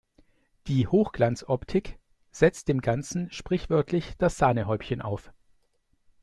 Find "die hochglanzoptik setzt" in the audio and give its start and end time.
0.65-2.69